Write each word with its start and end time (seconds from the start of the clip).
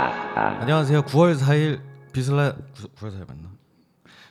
안녕하세요. 0.00 1.02
9월 1.02 1.36
4일 1.36 1.82
비슬라 2.12 2.54
9, 2.54 3.04
월 3.04 3.10
4일 3.10 3.26
맞나? 3.26 3.50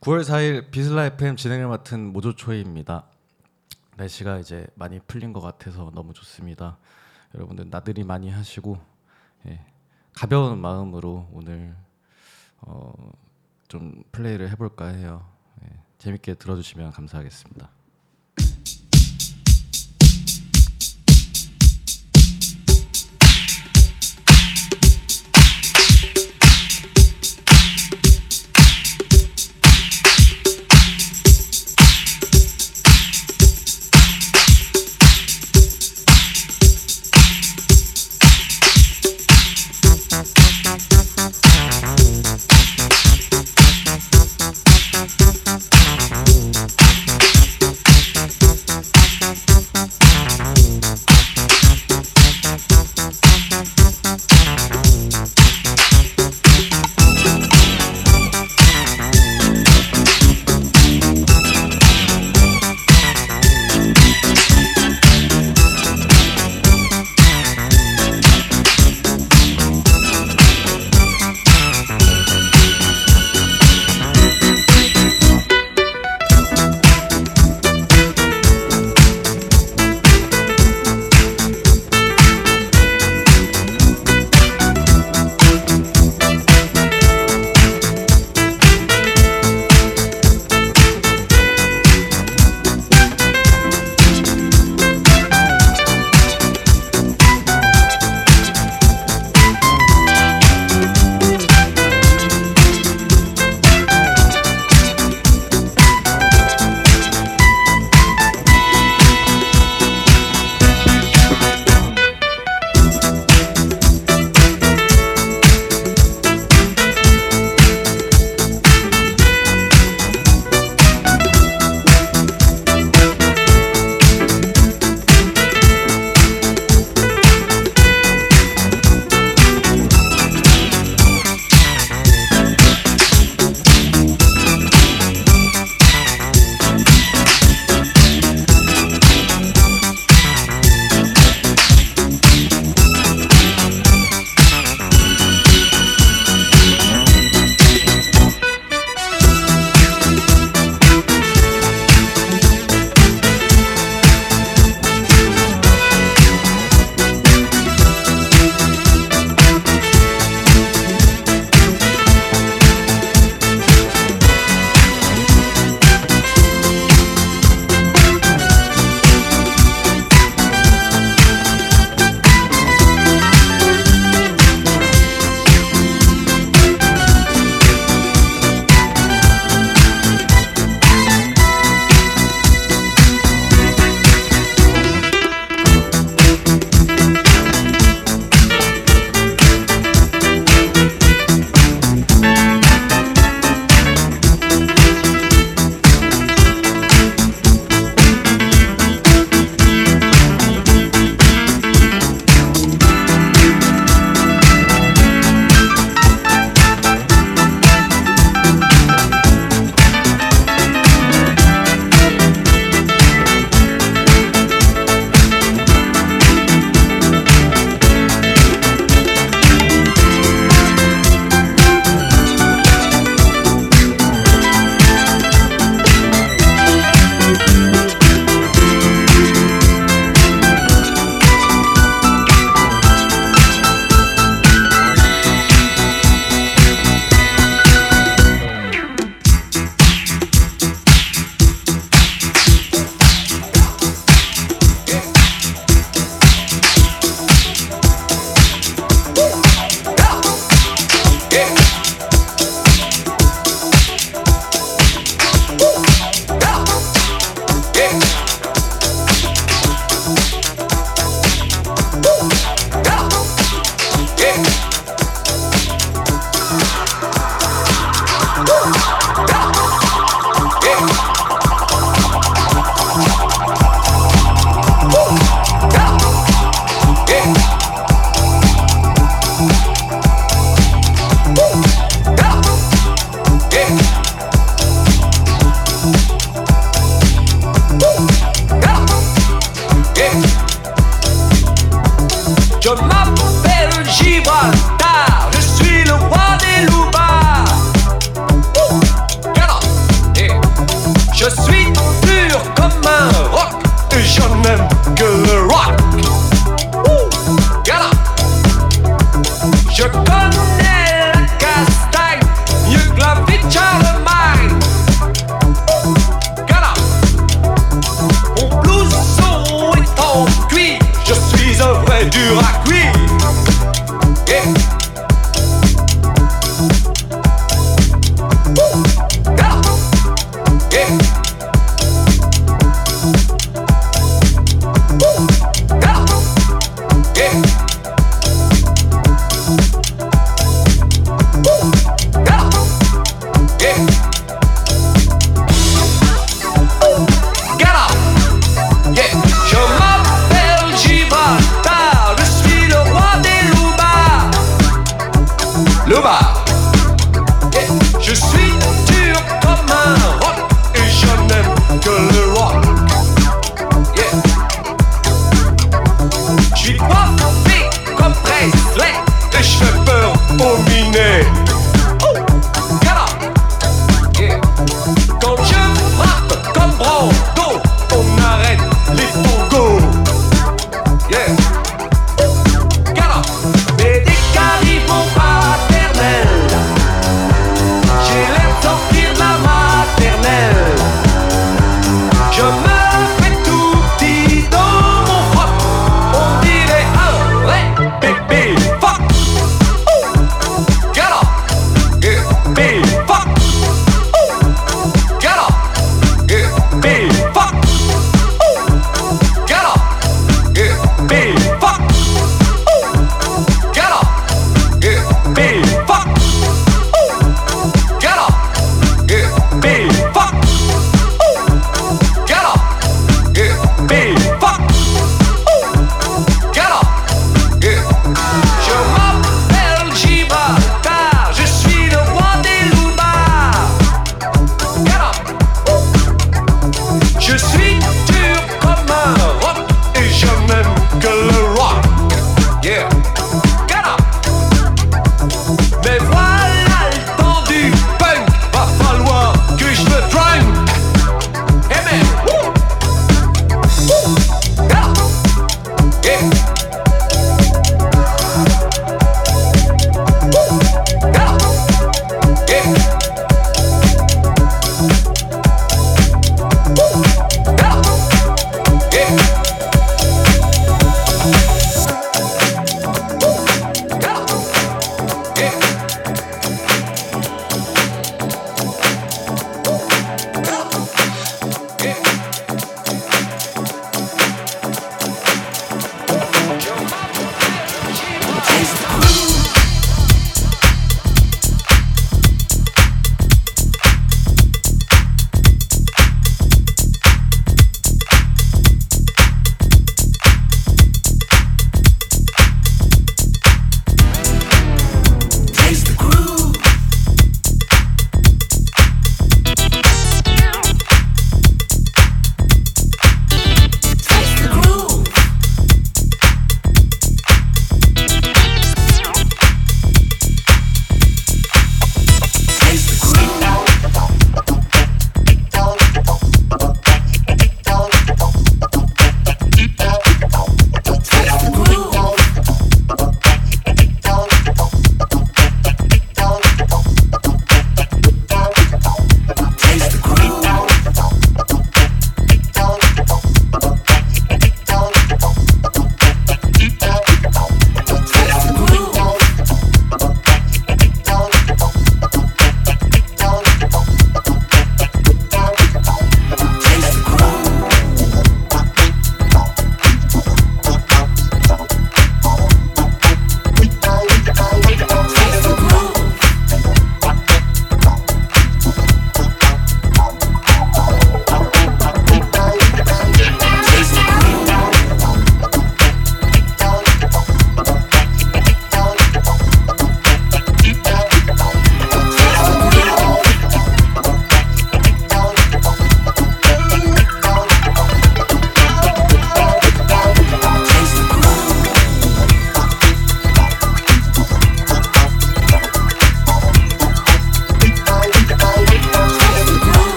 9월 0.00 0.22
4일 0.22 0.72
비슬라 0.72 1.04
FM 1.04 1.36
진행을 1.36 1.68
맡은 1.68 2.12
모조초이입니다. 2.12 3.06
날씨가 3.96 4.38
이제 4.38 4.66
많이 4.74 4.98
풀린 4.98 5.32
것 5.32 5.40
같아서 5.40 5.92
너무 5.94 6.14
좋습니다. 6.14 6.78
여러분들 7.36 7.68
나들이 7.70 8.02
많이 8.02 8.28
하시고 8.28 8.76
예, 9.46 9.64
가벼운 10.12 10.58
마음으로 10.58 11.28
오늘 11.32 11.76
어, 12.62 12.92
좀 13.68 14.02
플레이를 14.10 14.50
해볼까 14.50 14.88
해요. 14.88 15.24
예, 15.64 15.68
재밌게 15.98 16.34
들어주시면 16.34 16.90
감사하겠습니다. 16.90 17.70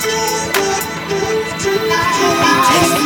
Tonight. 0.00 2.99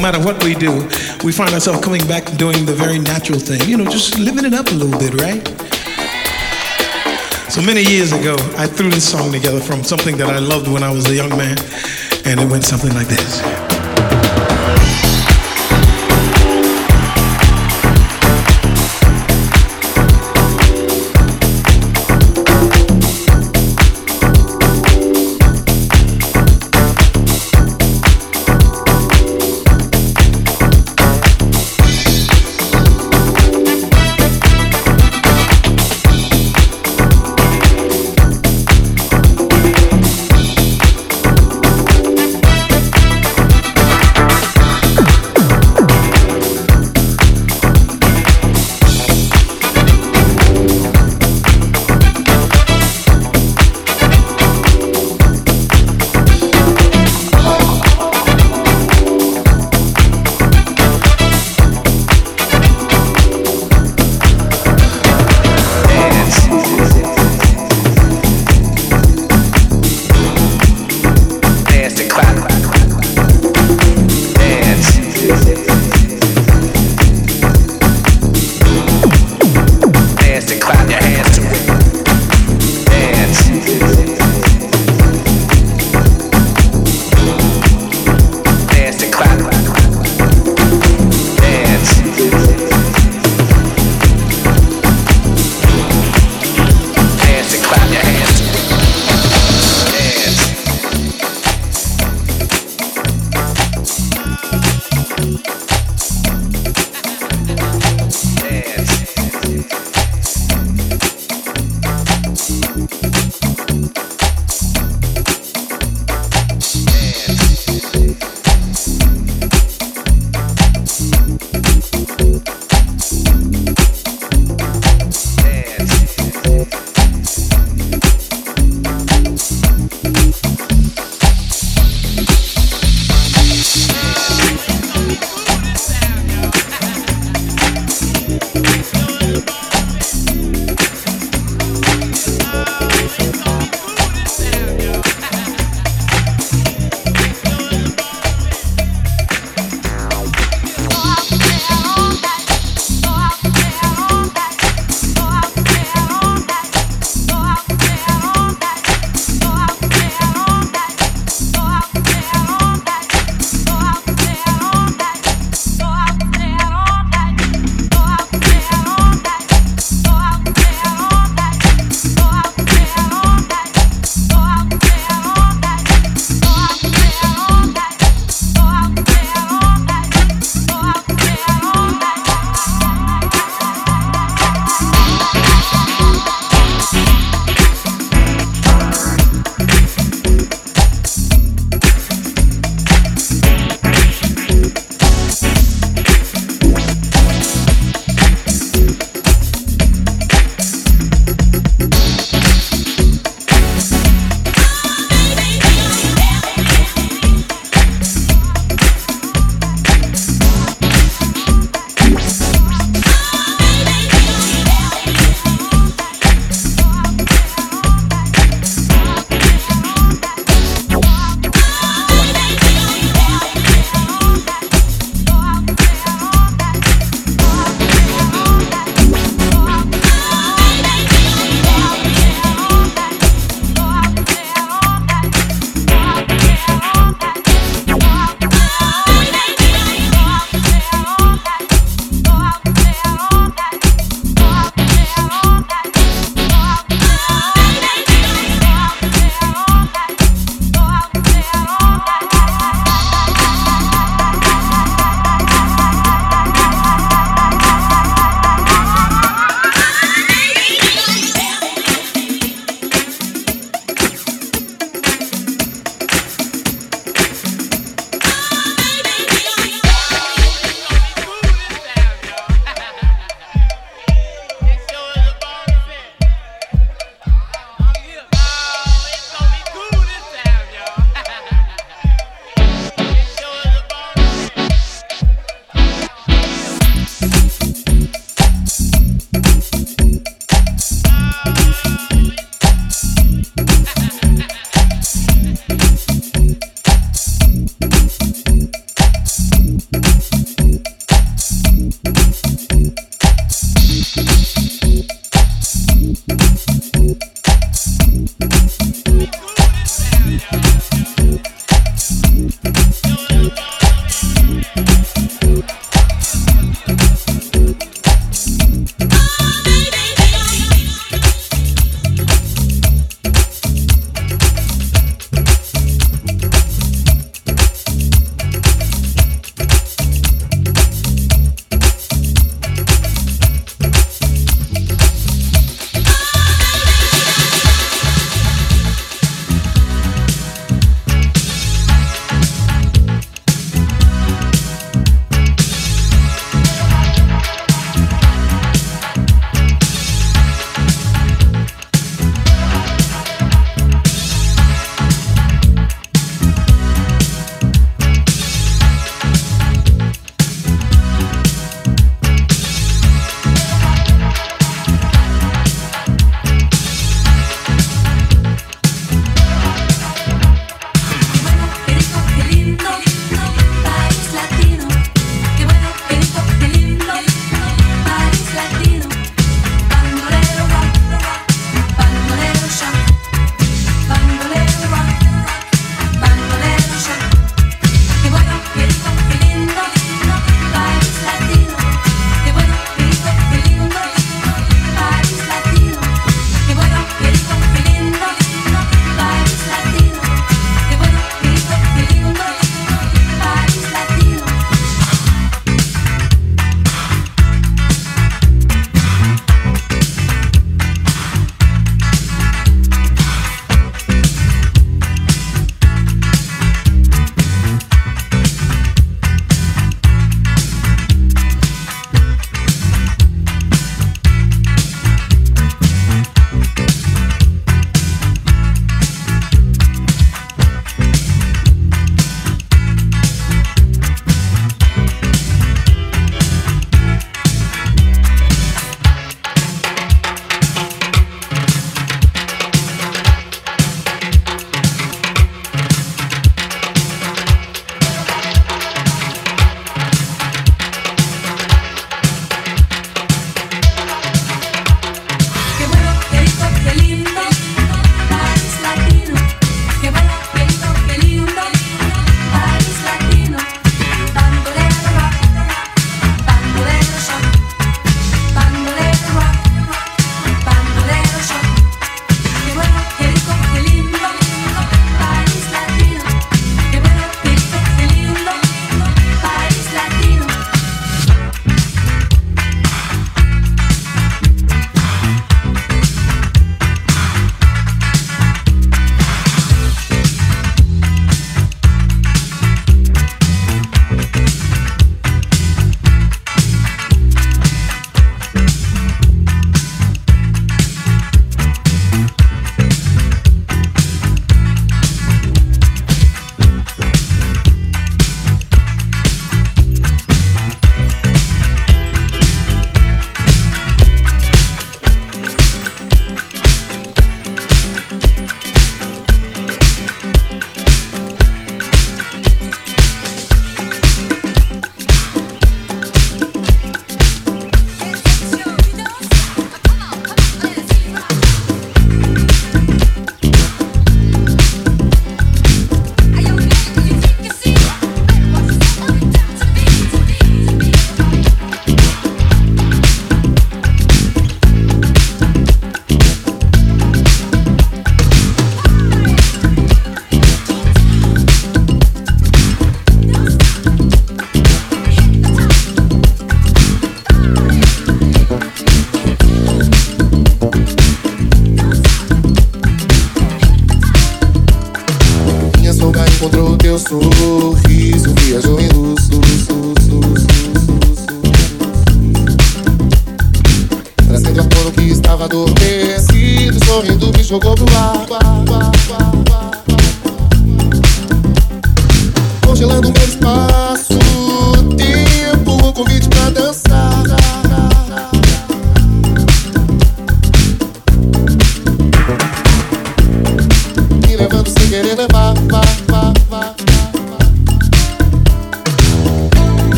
Matter 0.00 0.20
what 0.20 0.42
we 0.44 0.54
do, 0.54 0.72
we 1.24 1.32
find 1.32 1.52
ourselves 1.52 1.84
coming 1.84 2.06
back 2.06 2.28
and 2.28 2.38
doing 2.38 2.64
the 2.64 2.74
very 2.74 2.98
natural 2.98 3.38
thing. 3.38 3.60
You 3.68 3.76
know, 3.76 3.84
just 3.84 4.18
living 4.18 4.44
it 4.44 4.54
up 4.54 4.68
a 4.68 4.74
little 4.74 4.98
bit, 4.98 5.20
right? 5.20 5.42
So 7.50 7.62
many 7.62 7.82
years 7.82 8.12
ago, 8.12 8.36
I 8.56 8.66
threw 8.66 8.90
this 8.90 9.10
song 9.10 9.32
together 9.32 9.60
from 9.60 9.82
something 9.82 10.16
that 10.18 10.28
I 10.28 10.38
loved 10.38 10.68
when 10.68 10.82
I 10.82 10.90
was 10.90 11.08
a 11.08 11.14
young 11.14 11.30
man, 11.30 11.56
and 12.24 12.40
it 12.40 12.48
went 12.48 12.64
something 12.64 12.92
like 12.94 13.08
this. 13.08 13.65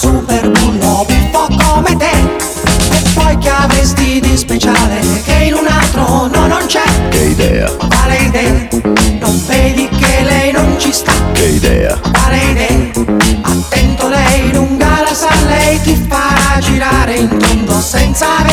super 0.00 0.50
bullo 0.50 1.04
po' 1.30 1.46
come 1.62 1.94
te. 1.96 2.10
E 2.10 3.10
poi 3.14 3.36
che 3.36 3.50
avresti 3.50 4.18
di 4.20 4.36
speciale 4.36 5.00
che 5.24 5.44
in 5.44 5.52
un 5.54 5.66
altro 5.66 6.26
no 6.26 6.46
non 6.46 6.64
c'è. 6.66 6.82
Che 7.10 7.18
idea. 7.18 7.70
Quale 7.70 8.16
idea. 8.16 8.68
Non 9.18 9.44
vedi 9.46 9.88
che 9.88 10.22
lei 10.22 10.52
non 10.52 10.74
ci 10.78 10.90
sta. 10.90 11.12
Che 11.32 11.44
idea. 11.44 11.98
Quale 12.12 12.36
idea. 12.36 12.90
Attento 13.42 14.08
lei 14.08 14.52
lunga 14.52 15.02
la 15.04 15.14
sa 15.14 15.34
lei 15.46 15.78
ti 15.82 15.94
farà 16.08 16.58
girare 16.60 17.16
in 17.16 17.28
mondo 17.38 17.78
senza 17.80 18.26
vedere 18.38 18.49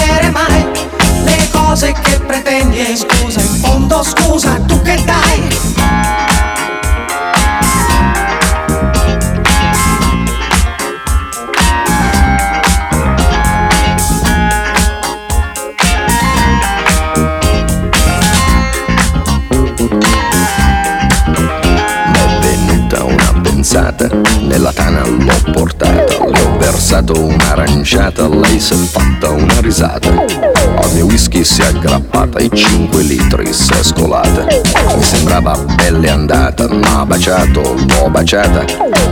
dato 27.08 27.24
un'aranciata, 27.24 28.28
lei 28.28 28.60
si 28.60 28.74
è 28.74 28.76
fatta 28.76 29.30
una 29.30 29.62
risata. 29.62 30.10
Al 30.10 30.92
mio 30.94 31.06
whisky 31.06 31.42
si 31.46 31.62
è 31.62 31.68
aggrappata 31.68 32.40
e 32.40 32.50
5 32.54 33.02
litri 33.02 33.54
si 33.54 33.72
è 33.72 33.82
scolata. 33.82 34.46
Mi 34.94 35.04
sembrava 35.04 35.58
pelle 35.78 36.10
andata, 36.10 36.68
ma 36.68 37.06
baciato, 37.06 37.62
l'ho 37.62 38.10
baciata. 38.10 38.66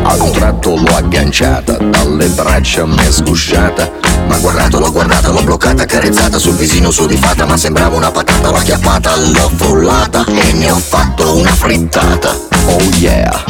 A 0.03 0.13
un 0.21 0.31
tratto 0.31 0.75
l'ho 0.75 0.95
agganciata, 0.95 1.77
dalle 1.77 2.27
braccia 2.27 2.85
m'è 2.85 3.09
sgusciata. 3.09 3.89
Ma 4.27 4.37
guardato, 4.39 4.79
l'ho 4.79 4.91
guardata, 4.91 5.31
l'ho 5.31 5.43
bloccata, 5.43 5.85
carezzata 5.85 6.37
sul 6.37 6.55
visino 6.55 6.91
su 6.91 7.05
di 7.05 7.15
fatta. 7.15 7.45
Ma 7.45 7.55
sembrava 7.55 7.95
una 7.95 8.11
patata, 8.11 8.49
l'ho 8.49 8.57
acchiappata, 8.57 9.15
l'ho 9.15 9.51
frullata 9.55 10.25
e 10.25 10.51
ne 10.51 10.69
ho 10.69 10.79
fatto 10.79 11.37
una 11.37 11.53
frittata. 11.53 12.35
Oh 12.67 12.81
yeah! 12.97 13.43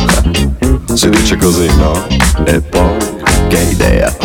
Si 0.93 1.10
dice 1.10 1.36
così, 1.38 1.67
no? 1.77 2.05
E 2.43 2.62
poi 2.62 3.13
che 3.47 3.60
idea! 3.71 4.24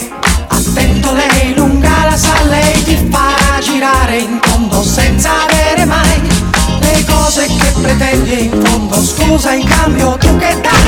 te 8.01 8.17
bien 8.21 8.51
fondos. 8.63 9.15
Cosa 9.27 9.55
en 9.55 9.63
cambio, 9.67 10.17
tú 10.19 10.37
que 10.39 10.49
estás 10.49 10.80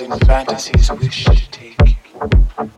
and 0.00 0.26
fantasies 0.26 0.90
wish 0.92 1.24
to 1.24 1.50
take. 1.50 1.96
You 2.58 2.73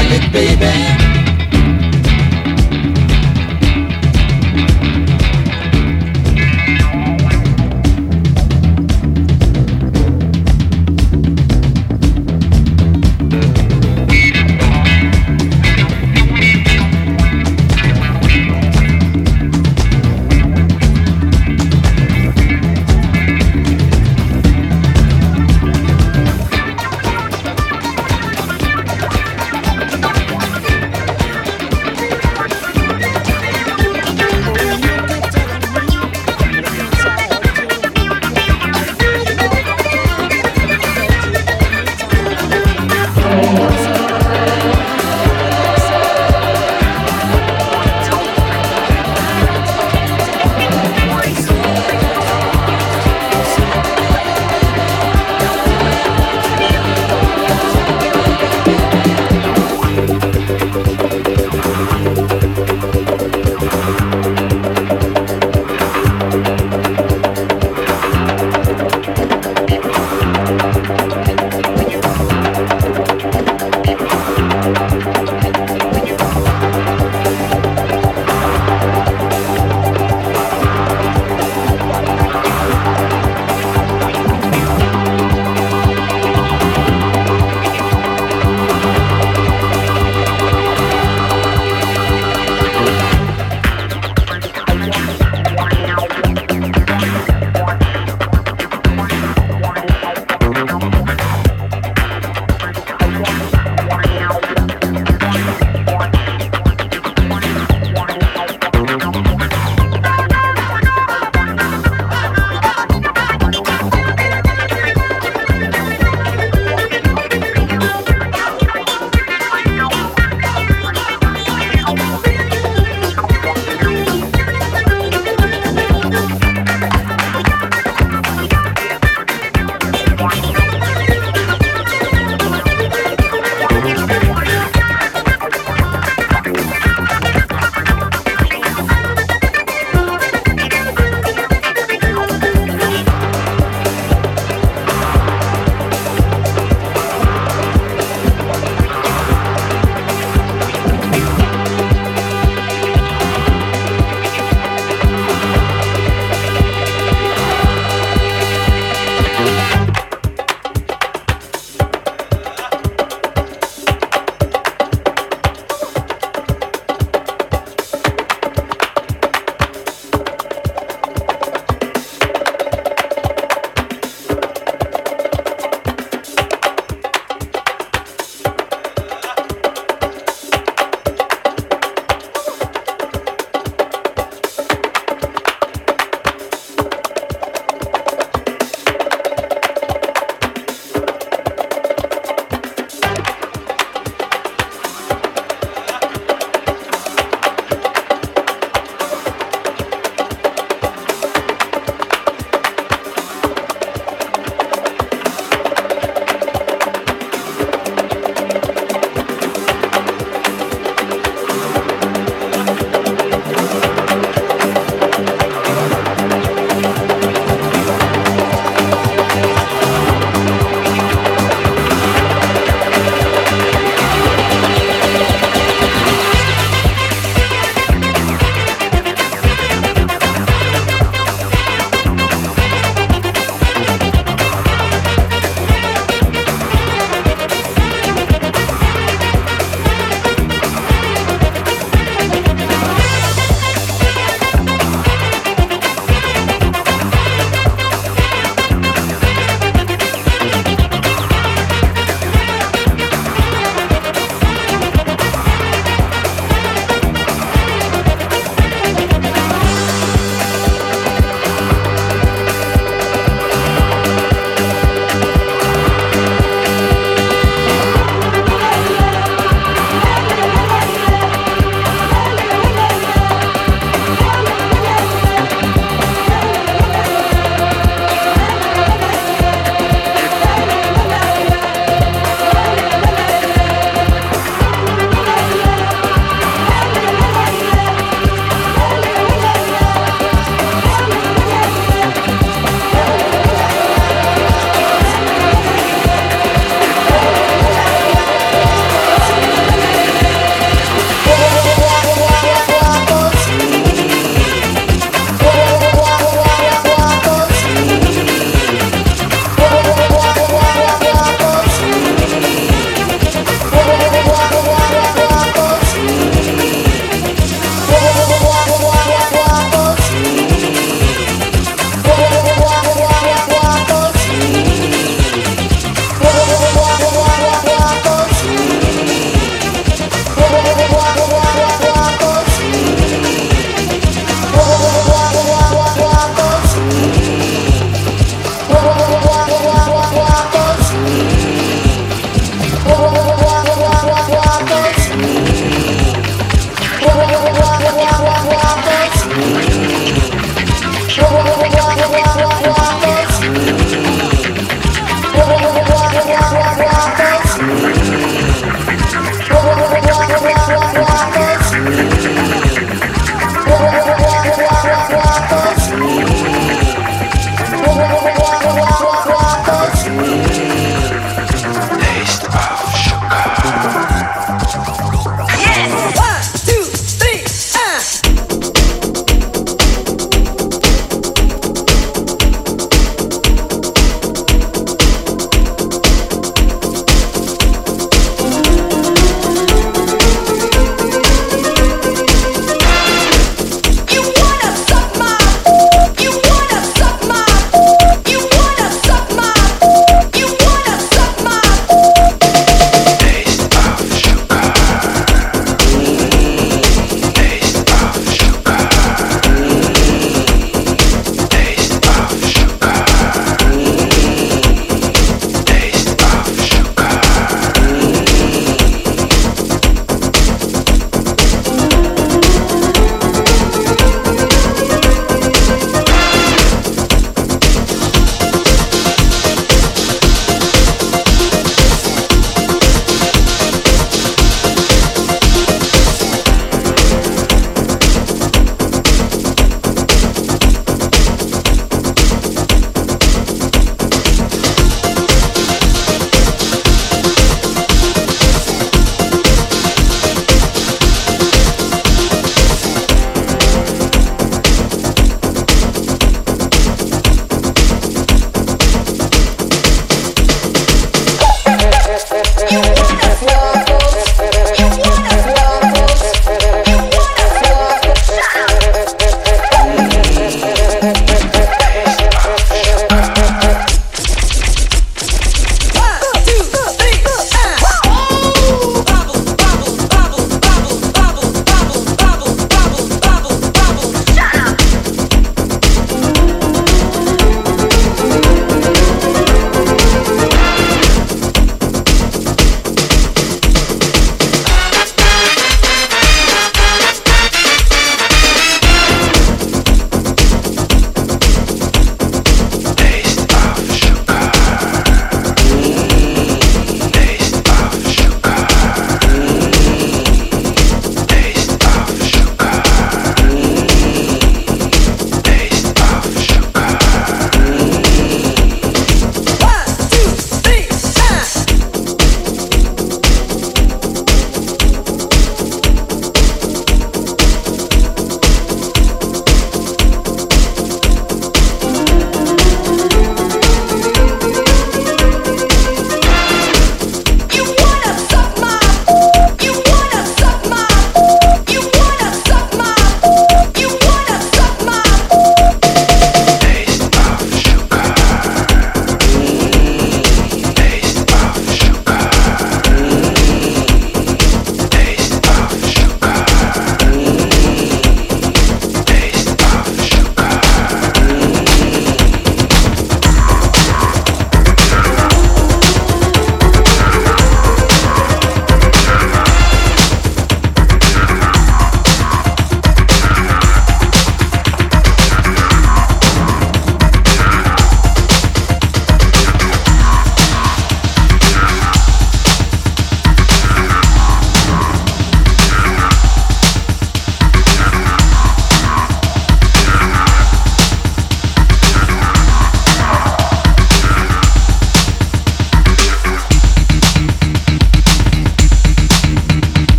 like 0.00 0.22
it, 0.22 0.32
baby. 0.32 1.19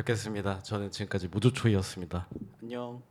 뵙겠습니다. 0.00 0.62
저는 0.62 0.90
지금까지 0.90 1.28
무조초이였습니다. 1.28 2.26
안녕. 2.62 3.10